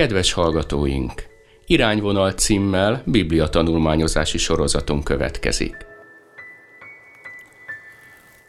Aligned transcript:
Kedves 0.00 0.32
hallgatóink! 0.32 1.22
Irányvonal 1.66 2.32
címmel 2.32 3.02
Biblia 3.06 3.48
tanulmányozási 3.48 4.38
sorozatunk 4.38 5.04
következik. 5.04 5.76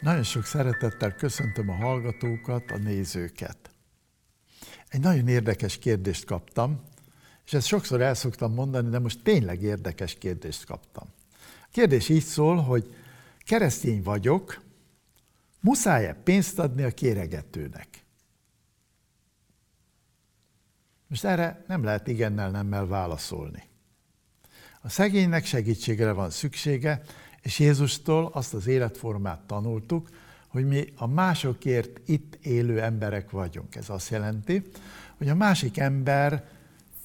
Nagyon 0.00 0.22
sok 0.22 0.44
szeretettel 0.44 1.14
köszöntöm 1.14 1.70
a 1.70 1.74
hallgatókat, 1.74 2.70
a 2.70 2.76
nézőket. 2.76 3.56
Egy 4.88 5.00
nagyon 5.00 5.28
érdekes 5.28 5.78
kérdést 5.78 6.24
kaptam, 6.24 6.80
és 7.44 7.52
ezt 7.52 7.66
sokszor 7.66 8.00
el 8.00 8.14
szoktam 8.14 8.54
mondani, 8.54 8.88
de 8.88 8.98
most 8.98 9.22
tényleg 9.22 9.62
érdekes 9.62 10.14
kérdést 10.18 10.64
kaptam. 10.64 11.08
A 11.62 11.68
kérdés 11.72 12.08
így 12.08 12.24
szól, 12.24 12.56
hogy 12.56 12.94
keresztény 13.44 14.02
vagyok, 14.02 14.62
muszáj-e 15.60 16.14
pénzt 16.24 16.58
adni 16.58 16.82
a 16.82 16.90
kéregetőnek? 16.90 18.01
Most 21.12 21.24
erre 21.24 21.64
nem 21.66 21.84
lehet 21.84 22.08
igennel, 22.08 22.50
nemmel 22.50 22.86
válaszolni. 22.86 23.62
A 24.80 24.88
szegénynek 24.88 25.44
segítségre 25.44 26.12
van 26.12 26.30
szüksége, 26.30 27.02
és 27.42 27.58
Jézustól 27.58 28.30
azt 28.32 28.54
az 28.54 28.66
életformát 28.66 29.40
tanultuk, 29.40 30.08
hogy 30.48 30.66
mi 30.66 30.84
a 30.96 31.06
másokért 31.06 32.00
itt 32.08 32.38
élő 32.42 32.80
emberek 32.80 33.30
vagyunk. 33.30 33.74
Ez 33.74 33.88
azt 33.90 34.10
jelenti, 34.10 34.62
hogy 35.16 35.28
a 35.28 35.34
másik 35.34 35.78
ember 35.78 36.44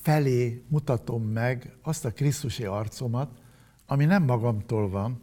felé 0.01 0.63
mutatom 0.67 1.23
meg 1.23 1.75
azt 1.81 2.05
a 2.05 2.11
Krisztusi 2.11 2.63
arcomat, 2.63 3.31
ami 3.85 4.05
nem 4.05 4.23
magamtól 4.23 4.89
van, 4.89 5.21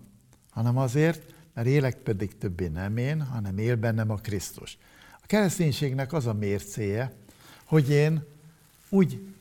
hanem 0.51 0.77
azért, 0.77 1.35
mert 1.55 1.67
élek 1.67 1.97
pedig 1.97 2.39
többé 2.39 2.67
nem 2.67 2.97
én, 2.97 3.23
hanem 3.23 3.59
él 3.59 3.77
bennem 3.77 4.11
a 4.11 4.17
Krisztus. 4.17 4.79
A 5.23 5.27
kereszténységnek 5.27 6.13
az 6.13 6.27
a 6.27 6.33
mércéje, 6.33 7.13
hogy 7.65 7.91
én 7.91 8.33
úgy 8.89 9.35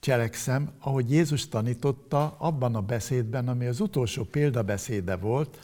cselekszem, 0.00 0.70
ahogy 0.80 1.10
Jézus 1.10 1.48
tanította 1.48 2.36
abban 2.38 2.74
a 2.74 2.80
beszédben, 2.80 3.48
ami 3.48 3.66
az 3.66 3.80
utolsó 3.80 4.24
példabeszéde 4.24 5.16
volt. 5.16 5.58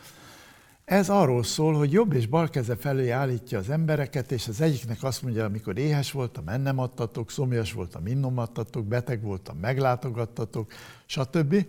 Ez 0.84 1.08
arról 1.08 1.42
szól, 1.42 1.74
hogy 1.74 1.92
jobb 1.92 2.12
és 2.12 2.26
bal 2.26 2.48
keze 2.48 2.76
felé 2.76 3.10
állítja 3.10 3.58
az 3.58 3.70
embereket, 3.70 4.32
és 4.32 4.48
az 4.48 4.60
egyiknek 4.60 5.02
azt 5.02 5.22
mondja, 5.22 5.44
amikor 5.44 5.78
éhes 5.78 6.12
voltam, 6.12 6.48
ennem 6.48 6.78
adtatok, 6.78 7.30
szomjas 7.30 7.72
voltam, 7.72 8.06
innom 8.06 8.38
adtatok, 8.38 8.86
beteg 8.86 9.22
voltam, 9.22 9.56
meglátogattatok, 9.56 10.72
stb. 11.06 11.66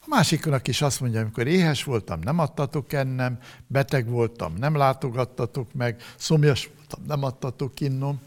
A 0.00 0.06
másiknak 0.08 0.68
is 0.68 0.82
azt 0.82 1.00
mondja, 1.00 1.20
amikor 1.20 1.46
éhes 1.46 1.84
voltam, 1.84 2.20
nem 2.20 2.38
adtatok 2.38 2.92
ennem, 2.92 3.38
beteg 3.66 4.08
voltam, 4.08 4.54
nem 4.54 4.76
látogattatok 4.76 5.72
meg, 5.72 6.02
szomjas 6.16 6.70
voltam, 6.76 7.02
nem 7.06 7.22
adtatok 7.22 7.80
innom. 7.80 8.20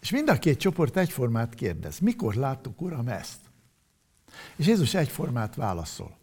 És 0.00 0.10
mind 0.10 0.28
a 0.28 0.38
két 0.38 0.58
csoport 0.58 0.96
egyformát 0.96 1.54
kérdez. 1.54 1.98
Mikor 1.98 2.34
láttuk, 2.34 2.80
Uram, 2.80 3.08
ezt? 3.08 3.40
És 4.56 4.66
Jézus 4.66 4.94
egyformát 4.94 5.54
válaszol. 5.54 6.18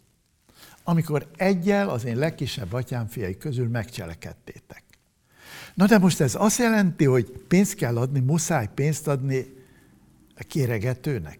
Amikor 0.82 1.30
egyel 1.36 1.88
az 1.88 2.04
én 2.04 2.16
legkisebb 2.16 2.72
atyám 2.72 3.06
fiai 3.06 3.36
közül 3.36 3.68
megcselekedtétek. 3.68 4.82
Na 5.74 5.86
de 5.86 5.98
most 5.98 6.20
ez 6.20 6.34
azt 6.34 6.58
jelenti, 6.58 7.04
hogy 7.04 7.30
pénzt 7.48 7.74
kell 7.74 7.96
adni, 7.96 8.20
muszáj 8.20 8.68
pénzt 8.74 9.08
adni 9.08 9.46
a 10.36 10.42
kéregetőnek. 10.48 11.38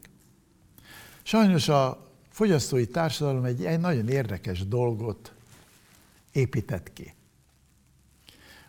Sajnos 1.23 1.69
a 1.69 2.11
fogyasztói 2.31 2.87
társadalom 2.87 3.45
egy, 3.45 3.65
egy 3.65 3.81
nagyon 3.81 4.09
érdekes 4.09 4.69
dolgot 4.69 5.33
épített 6.33 6.93
ki. 6.93 7.15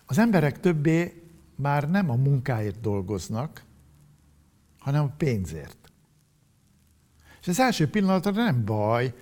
Az 0.05 0.17
emberek 0.17 0.59
többé 0.59 1.23
már 1.59 1.89
nem 1.89 2.09
a 2.09 2.15
munkáért 2.15 2.79
dolgoznak, 2.79 3.63
hanem 4.79 5.03
a 5.03 5.13
pénzért. 5.17 5.91
És 7.41 7.47
az 7.47 7.59
első 7.59 7.89
pillanatra 7.89 8.31
nem 8.31 8.65
baj, 8.65 9.13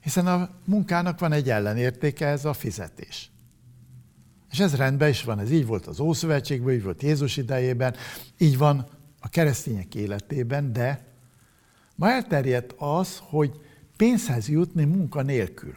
hiszen 0.00 0.26
a 0.26 0.50
munkának 0.64 1.18
van 1.18 1.32
egy 1.32 1.50
ellenértéke, 1.50 2.26
ez 2.26 2.44
a 2.44 2.52
fizetés. 2.52 3.30
És 4.50 4.60
ez 4.60 4.76
rendben 4.76 5.08
is 5.08 5.22
van, 5.22 5.38
ez 5.38 5.50
így 5.50 5.66
volt 5.66 5.86
az 5.86 6.00
Ószövetségben, 6.00 6.74
így 6.74 6.82
volt 6.82 7.02
Jézus 7.02 7.36
idejében, 7.36 7.94
így 8.38 8.58
van 8.58 8.88
a 9.20 9.28
keresztények 9.28 9.94
életében, 9.94 10.72
de 10.72 11.06
ma 11.94 12.10
elterjedt 12.10 12.74
az, 12.78 13.18
hogy 13.22 13.60
pénzhez 13.96 14.48
jutni 14.48 14.84
munka 14.84 15.22
nélkül. 15.22 15.74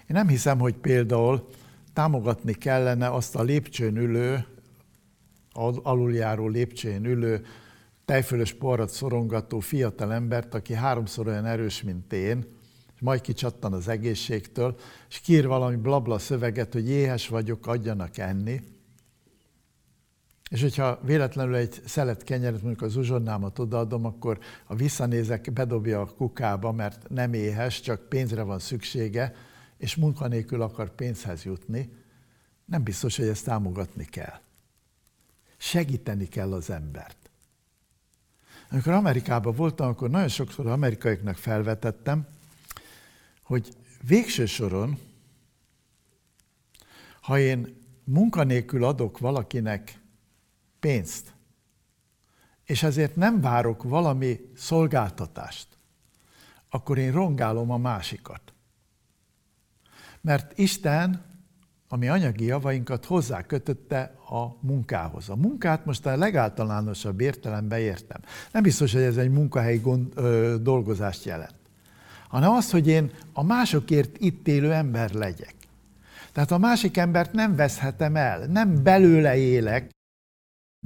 Én 0.00 0.16
nem 0.16 0.28
hiszem, 0.28 0.58
hogy 0.58 0.74
például 0.74 1.48
támogatni 1.92 2.52
kellene 2.52 3.10
azt 3.10 3.36
a 3.36 3.42
lépcsőn 3.42 3.96
ülő, 3.96 4.46
aluljáró 5.82 6.48
lépcsőn 6.48 7.04
ülő, 7.04 7.44
tejfölös 8.04 8.52
porrat 8.52 8.90
szorongató 8.90 9.60
fiatal 9.60 10.12
embert, 10.12 10.54
aki 10.54 10.74
háromszor 10.74 11.26
olyan 11.26 11.46
erős, 11.46 11.82
mint 11.82 12.12
én, 12.12 12.44
és 12.94 13.00
majd 13.00 13.20
kicsattan 13.20 13.72
az 13.72 13.88
egészségtől, 13.88 14.76
és 15.08 15.20
kír 15.20 15.46
valami 15.46 15.76
blabla 15.76 16.18
szöveget, 16.18 16.72
hogy 16.72 16.88
éhes 16.88 17.28
vagyok, 17.28 17.66
adjanak 17.66 18.18
enni. 18.18 18.60
És 20.50 20.60
hogyha 20.60 21.00
véletlenül 21.04 21.54
egy 21.54 21.80
szelet 21.84 22.22
kenyeret, 22.22 22.62
mondjuk 22.62 22.82
az 22.82 22.96
uzsonnámat 22.96 23.58
odaadom, 23.58 24.04
akkor 24.04 24.38
a 24.66 24.74
visszanézek, 24.74 25.52
bedobja 25.52 26.00
a 26.00 26.06
kukába, 26.16 26.72
mert 26.72 27.08
nem 27.08 27.32
éhes, 27.32 27.80
csak 27.80 28.08
pénzre 28.08 28.42
van 28.42 28.58
szüksége, 28.58 29.34
és 29.80 29.96
munkanélkül 29.96 30.62
akar 30.62 30.94
pénzhez 30.94 31.44
jutni, 31.44 31.92
nem 32.64 32.82
biztos, 32.82 33.16
hogy 33.16 33.26
ezt 33.26 33.44
támogatni 33.44 34.04
kell. 34.04 34.40
Segíteni 35.56 36.28
kell 36.28 36.52
az 36.52 36.70
embert. 36.70 37.30
Amikor 38.70 38.92
Amerikában 38.92 39.54
voltam, 39.54 39.88
akkor 39.88 40.10
nagyon 40.10 40.28
sokszor 40.28 40.66
amerikaiaknak 40.66 41.36
felvetettem, 41.36 42.26
hogy 43.42 43.76
végső 44.06 44.46
soron, 44.46 44.98
ha 47.20 47.38
én 47.38 47.76
munkanélkül 48.04 48.84
adok 48.84 49.18
valakinek 49.18 50.00
pénzt, 50.80 51.32
és 52.64 52.82
ezért 52.82 53.16
nem 53.16 53.40
várok 53.40 53.82
valami 53.82 54.40
szolgáltatást, 54.56 55.68
akkor 56.68 56.98
én 56.98 57.12
rongálom 57.12 57.70
a 57.70 57.76
másikat. 57.76 58.49
Mert 60.20 60.58
Isten 60.58 61.22
a 61.88 61.96
mi 61.96 62.08
anyagi 62.08 62.44
javainkat 62.44 63.04
hozzákötötte 63.04 64.14
a 64.28 64.56
munkához. 64.60 65.28
A 65.28 65.36
munkát 65.36 65.84
most 65.84 66.06
a 66.06 66.16
legáltalánosabb 66.16 67.20
értelemben 67.20 67.78
értem. 67.78 68.20
Nem 68.52 68.62
biztos, 68.62 68.92
hogy 68.92 69.02
ez 69.02 69.16
egy 69.16 69.30
munkahelyi 69.30 69.78
gond, 69.78 70.12
ö, 70.14 70.56
dolgozást 70.60 71.24
jelent, 71.24 71.54
hanem 72.28 72.50
az, 72.50 72.70
hogy 72.70 72.86
én 72.86 73.10
a 73.32 73.42
másokért 73.42 74.16
itt 74.18 74.48
élő 74.48 74.72
ember 74.72 75.10
legyek. 75.10 75.54
Tehát 76.32 76.50
a 76.50 76.58
másik 76.58 76.96
embert 76.96 77.32
nem 77.32 77.56
veszhetem 77.56 78.16
el, 78.16 78.46
nem 78.46 78.82
belőle 78.82 79.36
élek, 79.36 79.90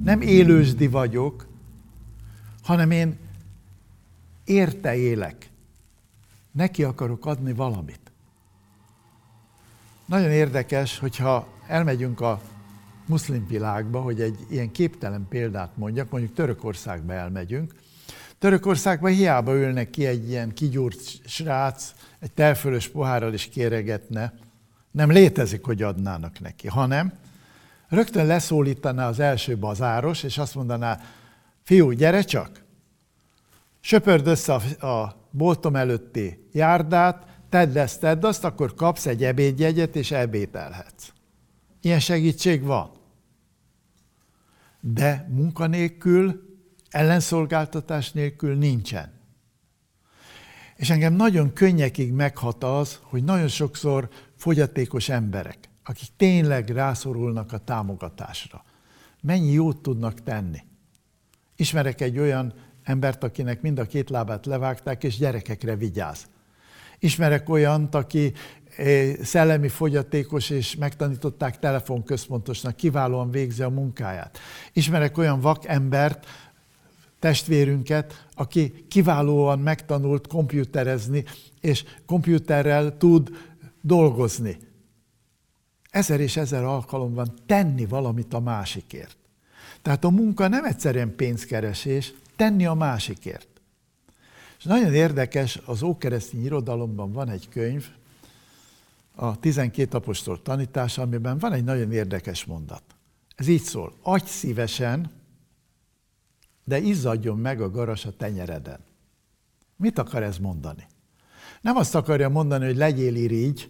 nem 0.03 0.21
élősdi 0.21 0.87
vagyok, 0.87 1.47
hanem 2.63 2.91
én 2.91 3.17
érte 4.43 4.95
élek. 4.95 5.49
Neki 6.51 6.83
akarok 6.83 7.25
adni 7.25 7.53
valamit. 7.53 8.04
Nagyon 10.05 10.31
érdekes, 10.31 10.99
hogyha 10.99 11.47
elmegyünk 11.67 12.21
a 12.21 12.41
muszlim 13.07 13.47
világba, 13.47 14.01
hogy 14.01 14.21
egy 14.21 14.37
ilyen 14.49 14.71
képtelen 14.71 15.25
példát 15.29 15.77
mondjak, 15.77 16.09
mondjuk 16.09 16.33
Törökországba 16.33 17.13
elmegyünk. 17.13 17.73
Törökországban 18.39 19.11
hiába 19.11 19.55
ülnek 19.55 19.89
ki 19.89 20.05
egy 20.05 20.29
ilyen 20.29 20.53
kigyúrt 20.53 21.01
srác, 21.27 21.93
egy 22.19 22.31
telfölös 22.31 22.87
pohárral 22.87 23.33
is 23.33 23.45
kéregetne, 23.45 24.33
nem 24.91 25.11
létezik, 25.11 25.63
hogy 25.65 25.81
adnának 25.81 26.39
neki, 26.39 26.67
hanem 26.67 27.13
rögtön 27.87 28.25
leszólítaná 28.25 29.07
az 29.07 29.19
első 29.19 29.57
bazáros, 29.57 30.23
és 30.23 30.37
azt 30.37 30.55
mondaná, 30.55 30.99
fiú, 31.63 31.91
gyere 31.91 32.21
csak, 32.21 32.63
söpörd 33.79 34.27
össze 34.27 34.53
a, 34.53 34.85
a 34.85 35.27
boltom 35.31 35.75
előtti 35.75 36.47
járdát, 36.51 37.34
tedd 37.55 37.77
ezt, 37.77 37.99
tedd 37.99 38.25
azt, 38.25 38.43
akkor 38.43 38.73
kapsz 38.73 39.05
egy 39.05 39.23
ebédjegyet, 39.23 39.95
és 39.95 40.11
ebédelhetsz. 40.11 41.09
Ilyen 41.81 41.99
segítség 41.99 42.63
van. 42.63 42.89
De 44.79 45.27
munkanélkül, 45.29 46.41
ellenszolgáltatás 46.89 48.11
nélkül 48.11 48.55
nincsen. 48.55 49.11
És 50.75 50.89
engem 50.89 51.13
nagyon 51.13 51.53
könnyekig 51.53 52.11
meghat 52.11 52.63
az, 52.63 52.99
hogy 53.01 53.23
nagyon 53.23 53.47
sokszor 53.47 54.09
fogyatékos 54.35 55.09
emberek, 55.09 55.57
akik 55.83 56.09
tényleg 56.17 56.69
rászorulnak 56.69 57.51
a 57.51 57.57
támogatásra, 57.57 58.63
mennyi 59.21 59.51
jót 59.51 59.81
tudnak 59.81 60.23
tenni. 60.23 60.59
Ismerek 61.55 62.01
egy 62.01 62.19
olyan 62.19 62.53
embert, 62.83 63.23
akinek 63.23 63.61
mind 63.61 63.79
a 63.79 63.85
két 63.85 64.09
lábát 64.09 64.45
levágták, 64.45 65.03
és 65.03 65.17
gyerekekre 65.17 65.75
vigyáz. 65.75 66.27
Ismerek 66.99 67.49
olyant, 67.49 67.95
aki 67.95 68.33
eh, 68.77 69.13
szellemi 69.23 69.67
fogyatékos, 69.67 70.49
és 70.49 70.75
megtanították 70.75 71.59
telefonközpontosnak, 71.59 72.75
kiválóan 72.75 73.31
végzi 73.31 73.61
a 73.61 73.69
munkáját. 73.69 74.39
Ismerek 74.73 75.17
olyan 75.17 75.39
vak 75.39 75.65
embert, 75.67 76.25
testvérünket, 77.19 78.25
aki 78.35 78.85
kiválóan 78.87 79.59
megtanult 79.59 80.27
kompjúterezni, 80.27 81.23
és 81.61 81.83
kompjúterrel 82.05 82.97
tud 82.97 83.29
dolgozni. 83.81 84.57
Ezer 85.89 86.19
és 86.19 86.37
ezer 86.37 86.63
alkalomban 86.63 87.33
tenni 87.45 87.85
valamit 87.85 88.33
a 88.33 88.39
másikért. 88.39 89.17
Tehát 89.81 90.03
a 90.03 90.09
munka 90.09 90.47
nem 90.47 90.65
egyszerűen 90.65 91.15
pénzkeresés, 91.15 92.13
tenni 92.35 92.65
a 92.65 92.73
másikért. 92.73 93.47
És 94.57 94.63
nagyon 94.63 94.93
érdekes, 94.93 95.59
az 95.65 95.83
ókeresztény 95.83 96.43
irodalomban 96.43 97.11
van 97.11 97.29
egy 97.29 97.49
könyv, 97.49 97.85
a 99.15 99.39
12 99.39 99.97
apostol 99.97 100.41
tanítása, 100.41 101.01
amiben 101.01 101.37
van 101.37 101.53
egy 101.53 101.63
nagyon 101.63 101.91
érdekes 101.91 102.45
mondat. 102.45 102.83
Ez 103.35 103.47
így 103.47 103.61
szól, 103.61 103.93
adj 104.01 104.25
szívesen, 104.25 105.11
de 106.63 106.79
izzadjon 106.79 107.37
meg 107.37 107.61
a 107.61 107.69
garas 107.69 108.05
a 108.05 108.15
tenyereden. 108.17 108.79
Mit 109.75 109.99
akar 109.99 110.23
ez 110.23 110.37
mondani? 110.37 110.87
Nem 111.61 111.75
azt 111.75 111.95
akarja 111.95 112.29
mondani, 112.29 112.65
hogy 112.65 112.75
legyél 112.75 113.15
irigy, 113.15 113.69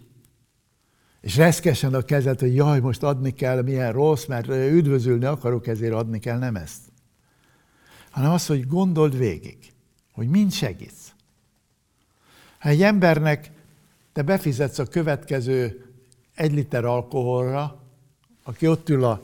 és 1.20 1.36
reszkesen 1.36 1.94
a 1.94 2.02
kezed, 2.02 2.40
hogy 2.40 2.54
jaj, 2.54 2.80
most 2.80 3.02
adni 3.02 3.30
kell, 3.30 3.62
milyen 3.62 3.92
rossz, 3.92 4.24
mert 4.26 4.48
üdvözülni 4.48 5.24
akarok, 5.24 5.66
ezért 5.66 5.92
adni 5.92 6.18
kell, 6.18 6.38
nem 6.38 6.56
ezt. 6.56 6.80
Hanem 8.10 8.30
azt, 8.30 8.46
hogy 8.46 8.66
gondold 8.66 9.18
végig, 9.18 9.72
hogy 10.16 10.28
mind 10.28 10.52
segítsz. 10.52 11.12
Ha 12.58 12.68
egy 12.68 12.82
embernek 12.82 13.50
te 14.12 14.22
befizetsz 14.22 14.78
a 14.78 14.86
következő 14.86 15.86
egy 16.34 16.52
liter 16.52 16.84
alkoholra, 16.84 17.82
aki 18.42 18.68
ott 18.68 18.88
ül 18.88 19.04
a 19.04 19.22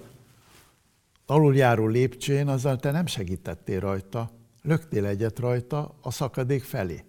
aluljáró 1.27 1.87
lépcsőn, 1.87 2.49
azzal 2.49 2.77
te 2.77 2.91
nem 2.91 3.07
segítettél 3.07 3.81
rajta, 3.81 4.31
löktél 4.63 5.07
egyet 5.07 5.39
rajta 5.39 5.95
a 6.01 6.11
szakadék 6.11 6.65
felé. 6.65 7.05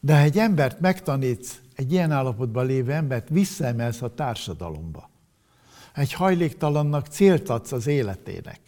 De 0.00 0.14
ha 0.14 0.22
egy 0.22 0.38
embert 0.38 0.80
megtanítsz, 0.80 1.60
egy 1.74 1.92
ilyen 1.92 2.10
állapotban 2.10 2.66
lévő 2.66 2.92
embert 2.92 3.28
visszaemelsz 3.28 4.02
a 4.02 4.14
társadalomba. 4.14 5.10
Egy 5.94 6.12
hajléktalannak 6.12 7.06
célt 7.06 7.48
adsz 7.48 7.72
az 7.72 7.86
életének. 7.86 8.60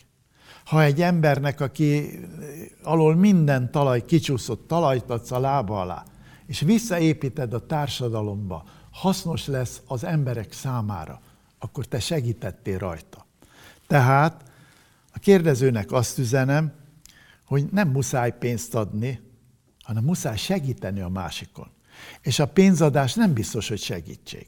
Ha 0.65 0.83
egy 0.83 1.03
embernek, 1.03 1.61
aki 1.61 2.21
alól 2.83 3.15
minden 3.15 3.71
talaj 3.71 4.05
kicsúszott, 4.05 4.69
talajt 4.69 5.11
adsz 5.11 5.31
a 5.31 5.39
lába 5.39 5.81
alá, 5.81 6.05
és 6.47 6.61
visszaépíted 6.61 7.53
a 7.53 7.67
társadalomba, 7.67 8.65
hasznos 8.91 9.47
lesz 9.47 9.83
az 9.87 10.05
emberek 10.05 10.53
számára, 10.53 11.21
akkor 11.59 11.85
te 11.85 12.01
segítettél 12.01 12.79
rajta. 12.79 13.27
Tehát 13.87 14.43
a 15.13 15.19
kérdezőnek 15.19 15.93
azt 15.93 16.19
üzenem, 16.19 16.73
hogy 17.47 17.67
nem 17.73 17.89
muszáj 17.89 18.39
pénzt 18.39 18.75
adni, 18.75 19.21
hanem 19.83 20.05
muszáj 20.05 20.37
segíteni 20.37 21.01
a 21.01 21.09
másikon. 21.09 21.69
És 22.21 22.39
a 22.39 22.47
pénzadás 22.47 23.15
nem 23.15 23.33
biztos, 23.33 23.69
hogy 23.69 23.81
segítség. 23.81 24.47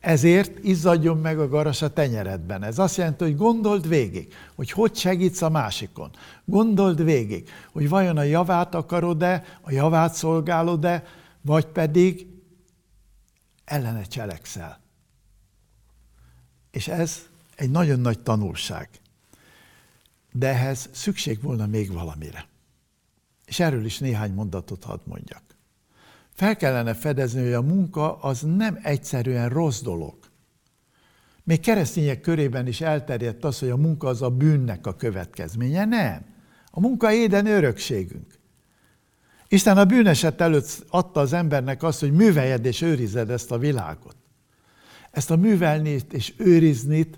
Ezért 0.00 0.64
izzadjon 0.64 1.18
meg 1.18 1.38
a 1.38 1.48
garas 1.48 1.82
a 1.82 1.92
tenyeredben. 1.92 2.62
Ez 2.62 2.78
azt 2.78 2.96
jelenti, 2.96 3.24
hogy 3.24 3.36
gondold 3.36 3.88
végig, 3.88 4.34
hogy 4.54 4.70
hogy 4.70 4.96
segítsz 4.96 5.42
a 5.42 5.48
másikon. 5.48 6.10
Gondold 6.44 7.04
végig, 7.04 7.48
hogy 7.72 7.88
vajon 7.88 8.16
a 8.16 8.22
javát 8.22 8.74
akarod-e, 8.74 9.44
a 9.60 9.70
javát 9.72 10.14
szolgálod-e, 10.14 11.04
vagy 11.40 11.66
pedig 11.66 12.26
ellene 13.64 14.02
cselekszel. 14.02 14.80
És 16.70 16.88
ez 16.88 17.26
egy 17.54 17.70
nagyon 17.70 18.00
nagy 18.00 18.20
tanulság. 18.20 18.88
De 20.32 20.48
ehhez 20.48 20.88
szükség 20.92 21.42
volna 21.42 21.66
még 21.66 21.92
valamire. 21.92 22.48
És 23.44 23.60
erről 23.60 23.84
is 23.84 23.98
néhány 23.98 24.32
mondatot 24.32 24.84
hadd 24.84 25.00
mondjak. 25.04 25.55
Fel 26.36 26.56
kellene 26.56 26.94
fedezni, 26.94 27.42
hogy 27.42 27.52
a 27.52 27.62
munka 27.62 28.16
az 28.16 28.42
nem 28.42 28.78
egyszerűen 28.82 29.48
rossz 29.48 29.80
dolog. 29.80 30.14
Még 31.44 31.60
keresztények 31.60 32.20
körében 32.20 32.66
is 32.66 32.80
elterjedt 32.80 33.44
az, 33.44 33.58
hogy 33.58 33.68
a 33.68 33.76
munka 33.76 34.08
az 34.08 34.22
a 34.22 34.30
bűnnek 34.30 34.86
a 34.86 34.96
következménye. 34.96 35.84
Nem. 35.84 36.24
A 36.70 36.80
munka 36.80 37.12
éden 37.12 37.46
örökségünk. 37.46 38.38
Isten 39.48 39.78
a 39.78 39.84
bűneset 39.84 40.40
előtt 40.40 40.84
adta 40.88 41.20
az 41.20 41.32
embernek 41.32 41.82
azt, 41.82 42.00
hogy 42.00 42.12
műveljed 42.12 42.64
és 42.64 42.82
őrized 42.82 43.30
ezt 43.30 43.50
a 43.50 43.58
világot. 43.58 44.16
Ezt 45.10 45.30
a 45.30 45.36
művelni 45.36 46.00
és 46.10 46.34
őrizni, 46.36 47.10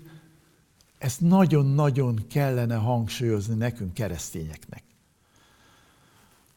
ezt 0.97 1.21
nagyon-nagyon 1.21 2.27
kellene 2.29 2.75
hangsúlyozni 2.75 3.55
nekünk 3.55 3.93
keresztényeknek. 3.93 4.83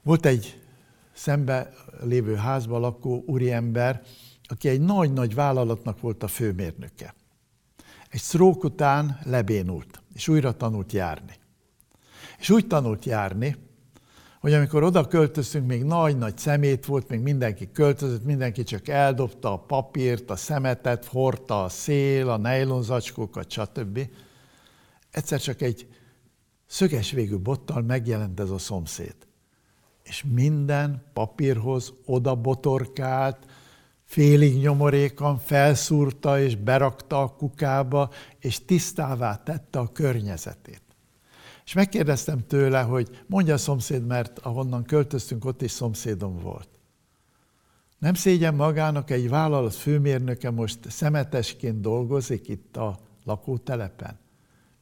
Volt 0.02 0.26
egy 0.26 0.61
szembe 1.12 1.72
lévő 2.02 2.34
házban 2.34 2.80
lakó 2.80 3.22
úriember, 3.26 4.02
aki 4.48 4.68
egy 4.68 4.80
nagy-nagy 4.80 5.34
vállalatnak 5.34 6.00
volt 6.00 6.22
a 6.22 6.28
főmérnöke. 6.28 7.14
Egy 8.08 8.20
sztrók 8.20 8.64
után 8.64 9.18
lebénult, 9.24 10.02
és 10.14 10.28
újra 10.28 10.52
tanult 10.52 10.92
járni. 10.92 11.32
És 12.38 12.50
úgy 12.50 12.66
tanult 12.66 13.04
járni, 13.04 13.56
hogy 14.40 14.52
amikor 14.52 14.82
oda 14.82 15.06
költöztünk, 15.06 15.66
még 15.66 15.84
nagy-nagy 15.84 16.38
szemét 16.38 16.86
volt, 16.86 17.08
még 17.08 17.20
mindenki 17.20 17.70
költözött, 17.72 18.24
mindenki 18.24 18.62
csak 18.62 18.88
eldobta 18.88 19.52
a 19.52 19.58
papírt, 19.58 20.30
a 20.30 20.36
szemetet, 20.36 21.04
hordta 21.04 21.64
a 21.64 21.68
szél, 21.68 22.28
a 22.28 22.36
nejlonzacskókat, 22.36 23.50
stb. 23.50 24.08
Egyszer 25.10 25.40
csak 25.40 25.62
egy 25.62 25.88
szöges 26.66 27.10
végű 27.10 27.36
bottal 27.36 27.82
megjelent 27.82 28.40
ez 28.40 28.50
a 28.50 28.58
szomszéd. 28.58 29.14
És 30.02 30.24
minden 30.32 31.02
papírhoz 31.12 31.92
oda 32.04 32.34
botorkált, 32.34 33.46
félig 34.04 34.60
nyomorékan 34.60 35.38
felszúrta 35.38 36.40
és 36.40 36.56
berakta 36.56 37.22
a 37.22 37.36
kukába, 37.36 38.10
és 38.38 38.64
tisztává 38.64 39.36
tette 39.36 39.78
a 39.78 39.92
környezetét. 39.92 40.82
És 41.64 41.72
megkérdeztem 41.72 42.46
tőle, 42.46 42.80
hogy 42.80 43.24
mondja 43.26 43.54
a 43.54 43.58
szomszéd, 43.58 44.06
mert 44.06 44.38
ahonnan 44.38 44.84
költöztünk, 44.84 45.44
ott 45.44 45.62
is 45.62 45.70
szomszédom 45.70 46.38
volt. 46.38 46.68
Nem 47.98 48.14
szégyen 48.14 48.54
magának 48.54 49.10
egy 49.10 49.28
vállalat 49.28 49.74
főmérnöke 49.74 50.50
most 50.50 50.90
szemetesként 50.90 51.80
dolgozik 51.80 52.48
itt 52.48 52.76
a 52.76 52.98
lakótelepen? 53.24 54.18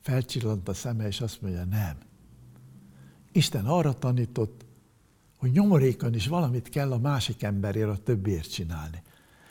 Felcsillant 0.00 0.68
a 0.68 0.74
szeme, 0.74 1.06
és 1.06 1.20
azt 1.20 1.42
mondja, 1.42 1.64
nem. 1.64 1.96
Isten 3.32 3.66
arra 3.66 3.92
tanított, 3.92 4.64
hogy 5.40 5.52
nyomorékon 5.52 6.14
is 6.14 6.26
valamit 6.26 6.68
kell 6.68 6.92
a 6.92 6.98
másik 6.98 7.42
emberért, 7.42 7.88
a 7.88 7.96
többiért 7.96 8.52
csinálni. 8.52 9.02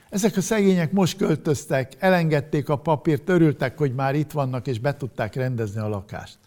Ezek 0.09 0.37
a 0.37 0.41
szegények 0.41 0.91
most 0.91 1.17
költöztek, 1.17 1.95
elengedték 1.99 2.69
a 2.69 2.75
papírt, 2.75 3.29
örültek, 3.29 3.77
hogy 3.77 3.93
már 3.93 4.15
itt 4.15 4.31
vannak, 4.31 4.67
és 4.67 4.79
be 4.79 4.95
tudták 4.97 5.35
rendezni 5.35 5.79
a 5.79 5.87
lakást. 5.87 6.37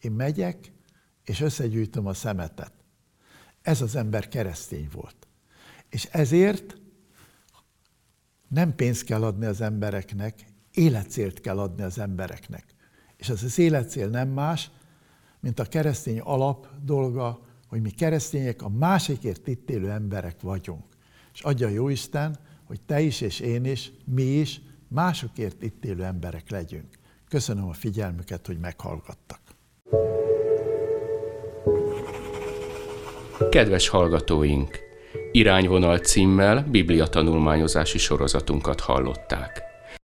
Én 0.00 0.12
megyek, 0.12 0.72
és 1.24 1.40
összegyűjtöm 1.40 2.06
a 2.06 2.14
szemetet. 2.14 2.72
Ez 3.62 3.80
az 3.80 3.96
ember 3.96 4.28
keresztény 4.28 4.88
volt. 4.92 5.28
És 5.88 6.04
ezért 6.04 6.76
nem 8.48 8.74
pénzt 8.74 9.04
kell 9.04 9.24
adni 9.24 9.46
az 9.46 9.60
embereknek, 9.60 10.44
életcélt 10.72 11.40
kell 11.40 11.58
adni 11.58 11.82
az 11.82 11.98
embereknek. 11.98 12.64
És 13.16 13.28
az 13.28 13.42
az 13.42 13.58
életcél 13.58 14.08
nem 14.08 14.28
más, 14.28 14.70
mint 15.40 15.58
a 15.58 15.64
keresztény 15.64 16.20
alap 16.20 16.68
dolga, 16.82 17.47
hogy 17.68 17.80
mi 17.80 17.90
keresztények 17.90 18.62
a 18.62 18.68
másikért 18.68 19.46
itt 19.46 19.70
élő 19.70 19.90
emberek 19.90 20.40
vagyunk. 20.40 20.84
És 21.32 21.40
adja 21.40 21.68
jó 21.68 21.88
Isten, 21.88 22.38
hogy 22.64 22.80
te 22.80 23.00
is 23.00 23.20
és 23.20 23.40
én 23.40 23.64
is, 23.64 23.92
mi 24.04 24.22
is 24.22 24.60
másokért 24.88 25.62
itt 25.62 25.84
élő 25.84 26.04
emberek 26.04 26.50
legyünk. 26.50 26.98
Köszönöm 27.28 27.68
a 27.68 27.72
figyelmüket, 27.72 28.46
hogy 28.46 28.58
meghallgattak. 28.58 29.40
Kedves 33.50 33.88
hallgatóink! 33.88 34.78
Irányvonal 35.32 35.98
címmel 35.98 36.66
Biblia 36.70 37.06
tanulmányozási 37.06 37.98
sorozatunkat 37.98 38.80
hallották. 38.80 39.67